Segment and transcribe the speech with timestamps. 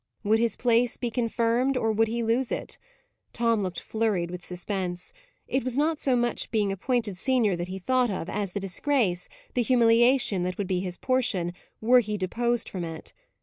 [0.23, 1.77] Would his place be confirmed?
[1.77, 2.79] or would he lose it?
[3.33, 5.13] Tom looked flurried with suspense.
[5.47, 9.29] It was not so much being appointed senior that he thought of, as the disgrace,
[9.53, 13.13] the humiliation that would be his portion, were he deposed from it.